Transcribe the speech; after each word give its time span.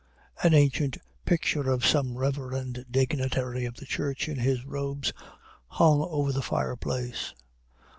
An 0.41 0.55
ancient 0.55 0.97
picture 1.25 1.69
of 1.69 1.85
some 1.85 2.17
reverend 2.17 2.87
dignitary 2.89 3.65
of 3.65 3.75
the 3.75 3.85
church 3.85 4.27
in 4.27 4.37
his 4.37 4.65
robes 4.65 5.13
hung 5.67 6.01
over 6.01 6.31
the 6.31 6.41
fireplace. 6.41 7.35